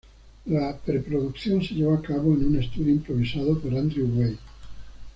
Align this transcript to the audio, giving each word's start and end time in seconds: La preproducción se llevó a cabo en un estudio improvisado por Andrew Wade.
La 0.45 0.75
preproducción 0.77 1.63
se 1.63 1.75
llevó 1.75 1.93
a 1.93 2.01
cabo 2.01 2.33
en 2.33 2.47
un 2.47 2.55
estudio 2.59 2.91
improvisado 2.91 3.59
por 3.59 3.77
Andrew 3.77 4.07
Wade. 4.07 4.37